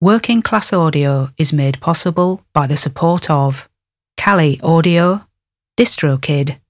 [0.00, 3.68] Working Class Audio is made possible by the support of
[4.16, 5.26] Kali Audio,
[5.76, 6.60] DistroKid,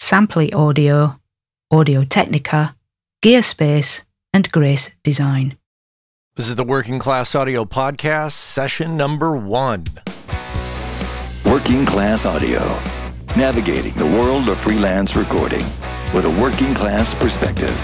[0.00, 1.18] Sampley Audio,
[1.72, 2.76] Audio Technica,
[3.20, 5.58] Gearspace, and Grace Design.
[6.36, 9.82] This is the Working Class Audio Podcast, session number one.
[11.44, 12.60] Working Class Audio,
[13.36, 15.64] navigating the world of freelance recording
[16.14, 17.76] with a working class perspective.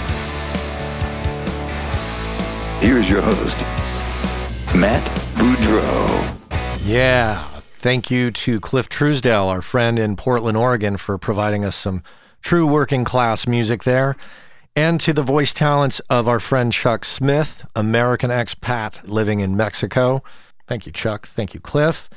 [2.79, 3.65] Here's your host,
[4.75, 5.05] Matt
[5.35, 6.35] Boudreau.
[6.83, 12.03] Yeah, thank you to Cliff Truesdell, our friend in Portland, Oregon, for providing us some
[12.41, 14.17] true working class music there.
[14.75, 20.21] And to the voice talents of our friend Chuck Smith, American expat living in Mexico.
[20.67, 21.25] Thank you, Chuck.
[21.25, 22.09] Thank you, Cliff.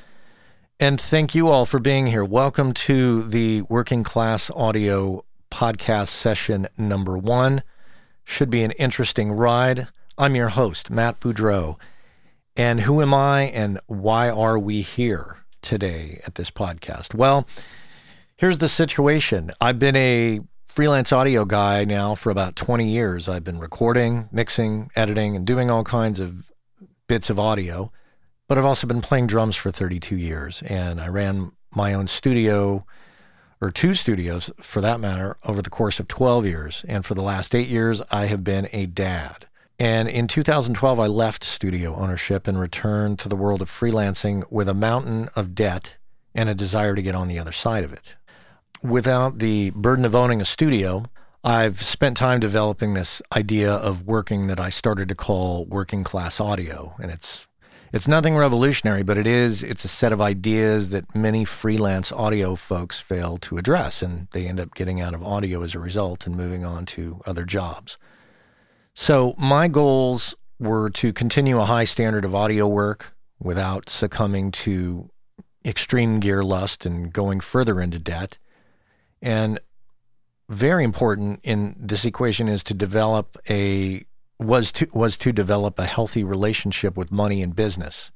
[0.81, 2.25] And thank you all for being here.
[2.25, 7.63] Welcome to the Working Class Audio podcast session number one.
[8.25, 9.87] Should be an interesting ride.
[10.19, 11.77] I'm your host, Matt Boudreau.
[12.59, 17.15] And who am I and why are we here today at this podcast?
[17.15, 17.47] Well,
[18.37, 19.53] here's the situation.
[19.61, 23.29] I've been a freelance audio guy now for about 20 years.
[23.29, 26.51] I've been recording, mixing, editing, and doing all kinds of
[27.07, 27.93] bits of audio.
[28.49, 30.61] But I've also been playing drums for 32 years.
[30.63, 32.85] And I ran my own studio,
[33.61, 36.85] or two studios for that matter, over the course of 12 years.
[36.89, 39.48] And for the last eight years, I have been a dad.
[39.79, 44.69] And in 2012, I left studio ownership and returned to the world of freelancing with
[44.69, 45.97] a mountain of debt
[46.35, 48.17] and a desire to get on the other side of it
[48.83, 51.05] without the burden of owning a studio,
[51.45, 56.41] I've spent time developing this idea of working that I started to call working class
[56.41, 56.95] audio.
[57.01, 57.47] And it's
[57.91, 62.55] it's nothing revolutionary, but it is it's a set of ideas that many freelance audio
[62.55, 66.27] folks fail to address and they end up getting out of audio as a result
[66.27, 67.97] and moving on to other jobs.
[69.01, 75.09] So my goals were to continue a high standard of audio work without succumbing to
[75.65, 78.39] extreme gear lust and going further into debt
[79.23, 79.61] and
[80.49, 84.05] very important in this equation is to develop a
[84.41, 88.11] was to was to develop a healthy relationship with money and business.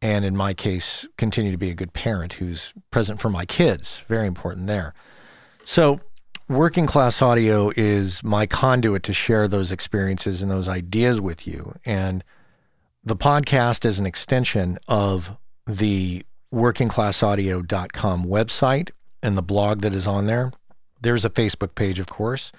[0.00, 4.04] And in my case, continue to be a good parent who's present for my kids.
[4.06, 4.94] Very important there.
[5.64, 5.98] So
[6.48, 11.74] working class audio is my conduit to share those experiences and those ideas with you.
[11.84, 12.22] And
[13.04, 15.36] the podcast is an extension of
[15.66, 18.90] the workingclassaudio.com website
[19.22, 20.52] and the blog that is on there.
[21.00, 22.52] There's a Facebook page, of course,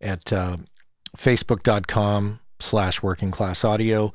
[0.00, 0.58] at uh,
[1.16, 4.12] facebook.com slash working class audio.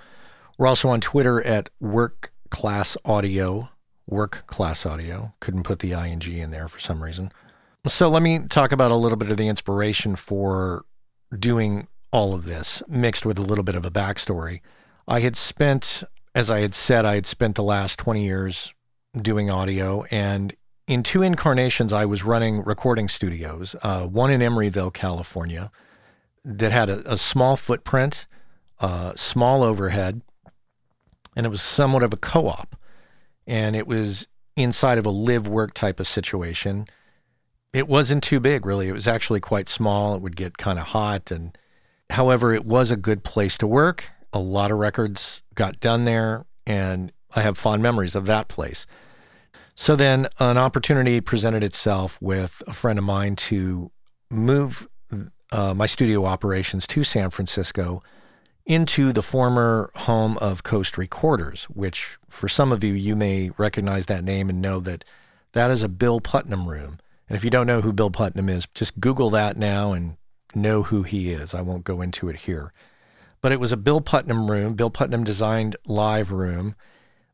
[0.58, 3.70] We're also on Twitter at work class audio,
[4.08, 5.34] work class audio.
[5.40, 7.32] Couldn't put the ing in there for some reason.
[7.88, 10.86] So let me talk about a little bit of the inspiration for
[11.38, 14.62] doing all of this, mixed with a little bit of a backstory.
[15.08, 16.04] I had spent,
[16.36, 18.76] as I had said, I had spent the last 20 years
[19.20, 20.04] doing audio.
[20.12, 20.56] And
[20.86, 25.72] in two incarnations, I was running recording studios, uh, one in Emeryville, California,
[26.46, 28.28] that had a, a small footprint,
[28.80, 30.22] uh, small overhead,
[31.36, 32.76] and it was somewhat of a co op.
[33.48, 36.86] And it was inside of a live work type of situation.
[37.74, 38.90] It wasn't too big, really.
[38.90, 40.16] It was actually quite small.
[40.16, 41.32] It would get kind of hot.
[41.32, 41.58] And
[42.10, 44.10] however, it was a good place to work.
[44.34, 46.46] A lot of records got done there.
[46.68, 48.86] And I have fond memories of that place.
[49.74, 53.90] So then an opportunity presented itself with a friend of mine to
[54.30, 54.88] move
[55.52, 58.02] uh, my studio operations to San Francisco
[58.66, 64.06] into the former home of Coast Recorders, which for some of you, you may recognize
[64.06, 65.04] that name and know that
[65.54, 67.00] that is a Bill Putnam room.
[67.32, 70.18] And if you don't know who Bill Putnam is, just Google that now and
[70.54, 71.54] know who he is.
[71.54, 72.72] I won't go into it here.
[73.42, 76.76] But it was a Bill Putnam room, Bill Putnam designed live room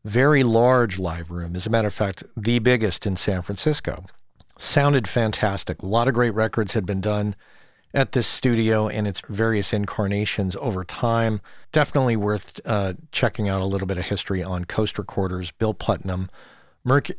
[0.07, 1.55] very large live room.
[1.55, 4.05] As a matter of fact, the biggest in San Francisco.
[4.57, 5.81] Sounded fantastic.
[5.81, 7.35] A lot of great records had been done
[7.93, 11.41] at this studio and its various incarnations over time.
[11.71, 16.29] Definitely worth uh, checking out a little bit of history on Coast Recorders, Bill Putnam,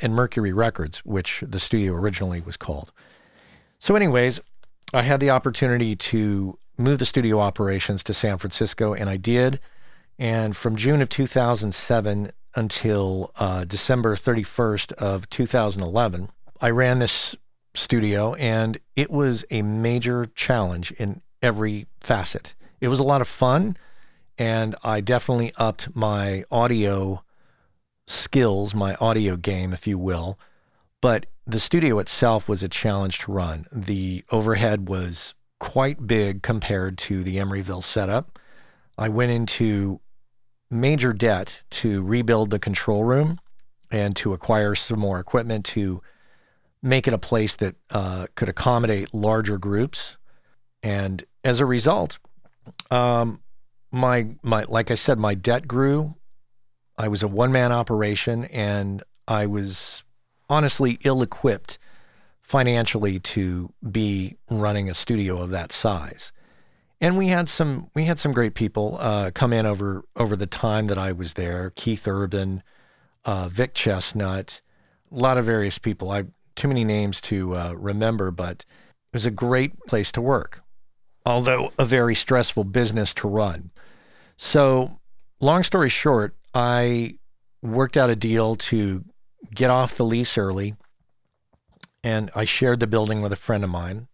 [0.01, 2.93] And Mercury Records, which the studio originally was called.
[3.79, 4.41] So, anyways,
[4.95, 9.61] I had the opportunity to move the studio operations to San Francisco, and I did.
[10.19, 16.31] And from June of 2007 until uh, December 31st of 2011.
[16.61, 17.37] I ran this
[17.75, 22.55] studio and it was a major challenge in every facet.
[22.81, 23.77] It was a lot of fun
[24.37, 27.23] and I definitely upped my audio
[28.09, 30.39] skills, my audio game, if you will.
[31.01, 33.67] But the studio itself was a challenge to run.
[33.73, 38.39] The overhead was quite big compared to the Emeryville setup.
[38.97, 40.01] I went into
[40.71, 43.39] major debt to rebuild the control room
[43.91, 46.03] and to acquire some more equipment to
[46.83, 50.17] make it a place that uh, could accommodate larger groups.
[50.83, 52.19] And as a result,
[52.91, 53.41] um,
[53.91, 56.15] my my like I said, my debt grew.
[56.99, 60.03] I was a one man operation, and I was
[60.51, 61.79] honestly ill equipped
[62.43, 66.33] financially to be running a studio of that size.
[67.01, 70.47] And we had some we had some great people uh, come in over over the
[70.47, 71.73] time that I was there.
[71.77, 72.65] Keith Urban,
[73.25, 74.61] uh, Vic Chesnutt,
[75.13, 76.11] a lot of various people.
[76.11, 76.25] I
[76.57, 78.65] too many names to uh, remember, but
[79.13, 80.63] it was a great place to work,
[81.25, 83.71] although a very stressful business to run.
[84.37, 84.99] So,
[85.41, 87.19] long story short, I
[87.63, 89.05] worked out a deal to
[89.55, 90.75] get off the lease early,
[92.03, 94.09] and I shared the building with a friend of mine,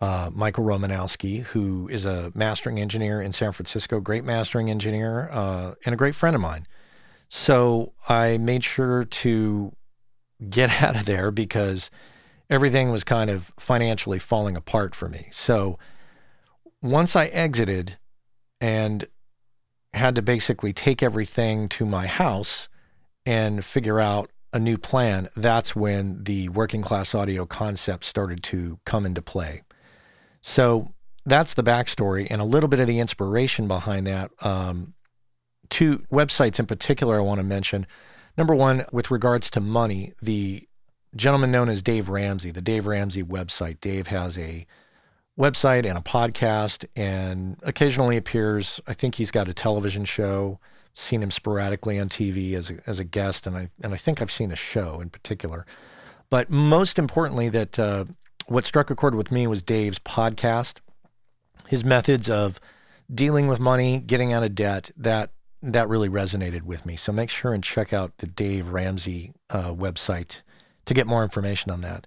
[0.00, 5.74] uh, Michael Romanowski, who is a mastering engineer in San Francisco, great mastering engineer, uh,
[5.84, 6.64] and a great friend of mine.
[7.28, 9.72] So I made sure to
[10.48, 11.90] get out of there because
[12.48, 15.28] everything was kind of financially falling apart for me.
[15.30, 15.78] So
[16.82, 17.98] once I exited
[18.60, 19.06] and
[19.92, 22.68] had to basically take everything to my house
[23.26, 28.78] and figure out a new plan, that's when the working class audio concept started to
[28.84, 29.62] come into play.
[30.40, 30.94] So
[31.24, 34.30] that's the backstory and a little bit of the inspiration behind that.
[34.40, 34.94] Um,
[35.68, 37.86] two websites in particular I want to mention.
[38.36, 40.66] Number one, with regards to money, the
[41.14, 43.80] gentleman known as Dave Ramsey, the Dave Ramsey website.
[43.80, 44.66] Dave has a
[45.40, 48.80] website and a podcast and occasionally appears.
[48.86, 50.60] I think he's got a television show.
[50.92, 54.20] Seen him sporadically on TV as a, as a guest, and I and I think
[54.20, 55.64] I've seen a show in particular.
[56.28, 58.04] But most importantly, that uh,
[58.46, 60.78] what struck a chord with me was Dave's podcast,
[61.68, 62.60] his methods of
[63.12, 64.90] dealing with money, getting out of debt.
[64.96, 65.30] That
[65.62, 66.96] that really resonated with me.
[66.96, 70.42] So make sure and check out the Dave Ramsey uh, website
[70.86, 72.06] to get more information on that.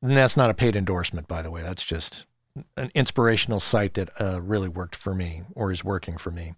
[0.00, 1.62] And that's not a paid endorsement, by the way.
[1.62, 2.26] That's just
[2.76, 6.52] an inspirational site that uh, really worked for me or is working for me.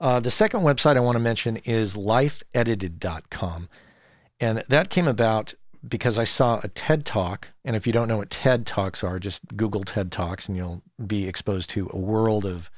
[0.00, 3.68] Uh, the second website I want to mention is lifeedited.com.
[4.40, 5.54] And that came about
[5.86, 7.48] because I saw a TED Talk.
[7.64, 10.82] And if you don't know what TED Talks are, just Google TED Talks and you'll
[11.04, 12.70] be exposed to a world of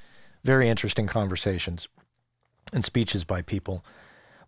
[0.44, 1.88] very interesting conversations
[2.73, 3.85] and speeches by people.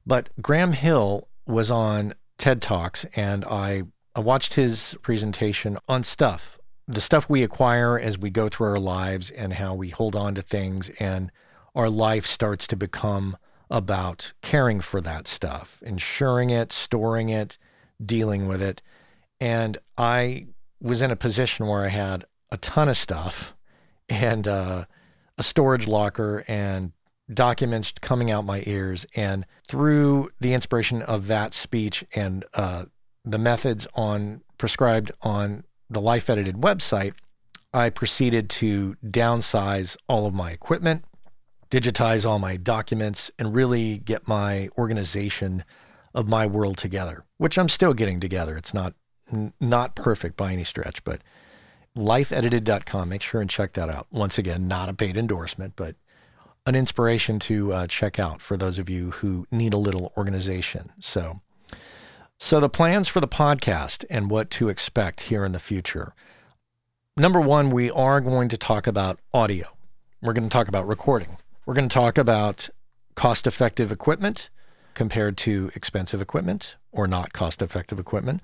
[0.07, 3.83] But Graham Hill was on TED Talks, and I,
[4.15, 8.81] I watched his presentation on stuff, the stuff we acquire as we go through our
[8.81, 11.31] lives, and how we hold on to things, and
[11.75, 13.37] our life starts to become
[13.71, 17.57] about caring for that stuff, insuring it, storing it,
[18.05, 18.83] dealing with it.
[19.41, 20.49] And I
[20.81, 23.55] was in a position where I had a ton of stuff
[24.09, 24.85] and uh,
[25.39, 26.93] a storage locker and
[27.33, 29.07] documents coming out my ears.
[29.17, 32.85] And through the inspiration of that speech and uh,
[33.25, 37.15] the methods on prescribed on the Life Edited website,
[37.73, 41.05] I proceeded to downsize all of my equipment,
[41.71, 45.65] digitize all my documents, and really get my organization
[46.15, 48.57] of my world together, which I'm still getting together.
[48.57, 48.95] It's not
[49.61, 51.23] not perfect by any stretch, but
[51.97, 53.09] lifeedited.com.
[53.09, 54.07] Make sure and check that out.
[54.11, 55.97] Once again, not a paid endorsement, but
[56.67, 60.93] an inspiration to uh, check out for those of you who need a little organization.
[61.01, 61.41] So,
[62.43, 66.13] so the plans for the podcast and what to expect here in the future.
[67.17, 69.69] Number one, we are going to talk about audio.
[70.21, 71.37] We're going to talk about recording.
[71.65, 72.69] We're going to talk about
[73.15, 74.51] cost effective equipment
[74.95, 78.43] compared to expensive equipment or not cost effective equipment.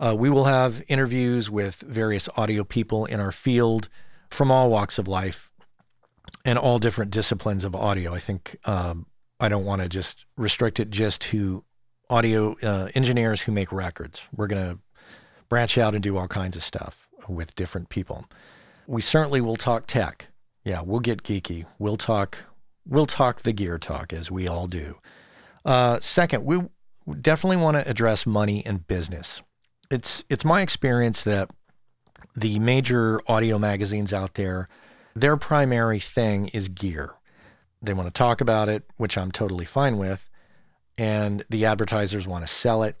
[0.00, 3.90] Uh, we will have interviews with various audio people in our field
[4.30, 5.52] from all walks of life
[6.46, 8.14] and all different disciplines of audio.
[8.14, 9.04] I think um,
[9.38, 11.65] I don't want to just restrict it just to
[12.08, 14.26] audio uh, engineers who make records.
[14.34, 14.78] We're going to
[15.48, 18.26] branch out and do all kinds of stuff with different people.
[18.86, 20.28] We certainly will talk tech.
[20.64, 21.64] Yeah, we'll get geeky.
[21.78, 22.38] We'll talk.
[22.86, 24.96] We'll talk the gear talk as we all do.
[25.64, 26.60] Uh, second, we
[27.20, 29.42] definitely want to address money and business.
[29.90, 31.50] It's it's my experience that
[32.34, 34.68] the major audio magazines out there
[35.16, 37.14] their primary thing is gear.
[37.80, 40.28] They want to talk about it, which I'm totally fine with.
[40.98, 42.96] And the advertisers want to sell it.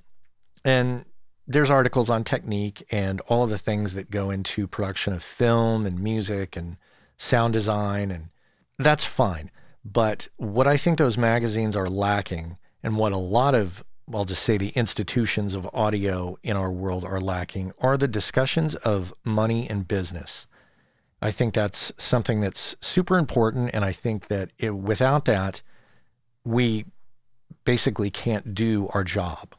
[0.64, 1.04] And
[1.46, 5.86] there's articles on technique and all of the things that go into production of film
[5.86, 6.76] and music and
[7.16, 8.10] sound design.
[8.10, 8.30] And
[8.78, 9.50] that's fine.
[9.84, 14.42] But what I think those magazines are lacking, and what a lot of, I'll just
[14.42, 19.70] say the institutions of audio in our world are lacking, are the discussions of money
[19.70, 20.46] and business.
[21.22, 23.70] I think that's something that's super important.
[23.72, 25.62] And I think that it, without that,
[26.44, 26.84] we
[27.64, 29.54] basically can't do our job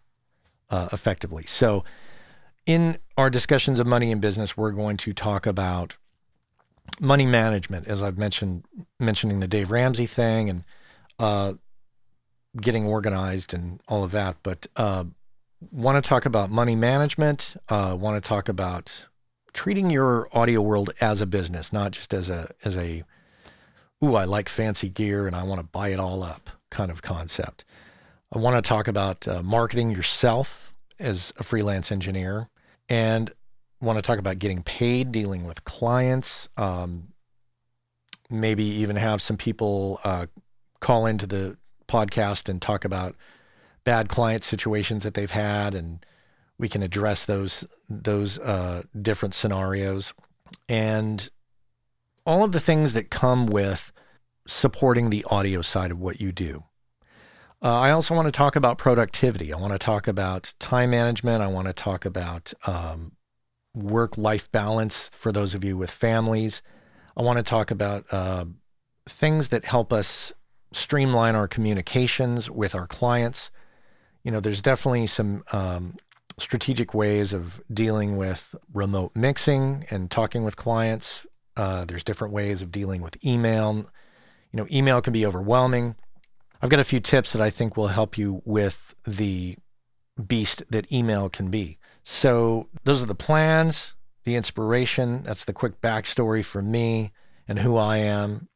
[0.70, 1.46] uh, effectively.
[1.46, 1.84] So,
[2.66, 5.98] in our discussions of money and business, we're going to talk about
[7.00, 8.66] money management, as I've mentioned,
[9.00, 10.64] mentioning the Dave Ramsey thing and
[11.18, 11.54] uh,
[12.60, 14.38] getting organized and all of that.
[14.44, 15.06] But uh,
[15.72, 17.56] want to talk about money management.
[17.70, 19.08] Uh, want to talk about
[19.54, 23.04] treating your audio world as a business, not just as a as a
[24.04, 27.02] ooh, I like fancy gear and I want to buy it all up kind of
[27.02, 27.66] concept.
[28.34, 32.50] I want to talk about uh, marketing yourself as a freelance engineer
[32.90, 33.32] and
[33.80, 37.10] want to talk about getting paid, dealing with clients, um,
[38.30, 40.26] maybe even have some people uh,
[40.80, 41.58] call into the
[41.88, 43.16] podcast and talk about
[43.84, 46.06] bad client situations that they've had, and
[46.58, 50.14] we can address those those uh, different scenarios
[50.68, 51.30] and
[52.26, 53.94] all of the things that come with
[54.48, 56.64] supporting the audio side of what you do.
[57.62, 59.52] Uh, I also want to talk about productivity.
[59.52, 61.42] I want to talk about time management.
[61.42, 63.14] I want to talk about um,
[63.76, 66.62] work life balance for those of you with families.
[67.16, 68.46] I want to talk about uh,
[69.10, 70.32] things that help us
[70.72, 73.50] streamline our communications with our clients.
[74.24, 75.96] You know, there's definitely some um,
[76.38, 81.26] strategic ways of dealing with remote mixing and talking with clients.
[81.56, 83.90] Uh, there's different ways of dealing with email.
[84.58, 85.96] You know, email can be overwhelming.
[86.64, 89.56] I've got a few tips that I think will help you with the
[90.26, 91.78] beast that email can be.
[92.02, 95.22] So, those are the plans, the inspiration.
[95.22, 97.12] That's the quick backstory for me
[97.48, 98.50] and who I am.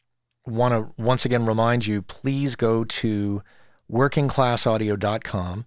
[0.43, 3.43] Want to once again remind you please go to
[3.91, 5.65] workingclassaudio.com,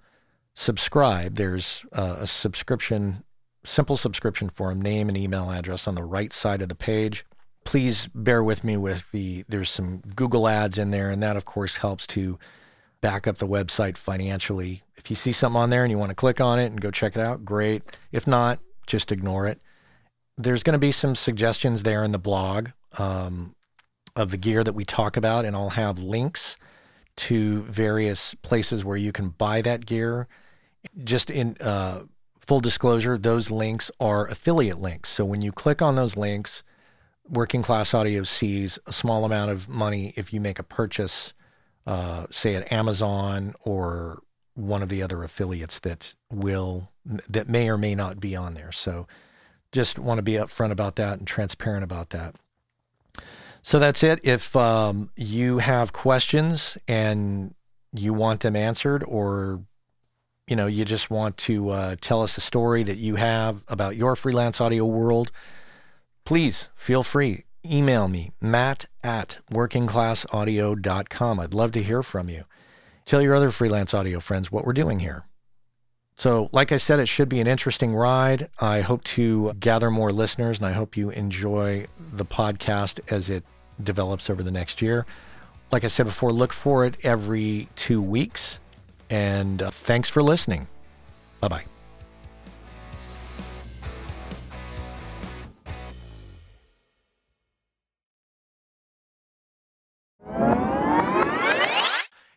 [0.52, 1.36] subscribe.
[1.36, 3.22] There's uh, a subscription,
[3.62, 7.24] simple subscription form, name and email address on the right side of the page
[7.64, 11.44] please bear with me with the there's some Google ads in there, and that of
[11.44, 12.38] course helps to
[13.00, 14.82] back up the website financially.
[14.96, 16.90] If you see something on there and you want to click on it and go
[16.90, 17.82] check it out, great.
[18.12, 19.60] If not, just ignore it.
[20.38, 23.54] There's going to be some suggestions there in the blog um,
[24.16, 26.56] of the gear that we talk about, and I'll have links
[27.16, 30.26] to various places where you can buy that gear.
[31.04, 32.04] Just in uh,
[32.40, 35.10] full disclosure, those links are affiliate links.
[35.10, 36.62] So when you click on those links,
[37.28, 41.32] working class audio sees a small amount of money if you make a purchase,
[41.86, 44.22] uh, say at Amazon or
[44.54, 46.90] one of the other affiliates that will
[47.28, 48.72] that may or may not be on there.
[48.72, 49.06] So
[49.72, 52.36] just want to be upfront about that and transparent about that.
[53.62, 54.20] So that's it.
[54.22, 57.54] If um, you have questions and
[57.92, 59.62] you want them answered, or
[60.46, 63.96] you know you just want to uh, tell us a story that you have about
[63.96, 65.32] your freelance audio world
[66.24, 67.44] please feel free.
[67.64, 71.40] Email me, matt at workingclassaudio.com.
[71.40, 72.44] I'd love to hear from you.
[73.04, 75.24] Tell your other freelance audio friends what we're doing here.
[76.16, 78.48] So, like I said, it should be an interesting ride.
[78.60, 83.44] I hope to gather more listeners and I hope you enjoy the podcast as it
[83.82, 85.06] develops over the next year.
[85.72, 88.60] Like I said before, look for it every two weeks.
[89.10, 90.68] And uh, thanks for listening.
[91.40, 91.73] Bye bye.